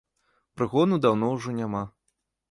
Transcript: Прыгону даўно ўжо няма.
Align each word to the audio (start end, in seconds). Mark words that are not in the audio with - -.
Прыгону 0.61 0.97
даўно 1.03 1.29
ўжо 1.33 1.53
няма. 1.59 1.83